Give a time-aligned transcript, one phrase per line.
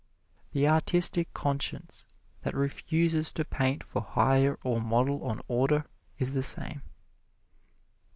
[0.53, 2.07] The artistic conscience
[2.41, 5.85] that refuses to paint for hire or model on order
[6.17, 6.81] is the same.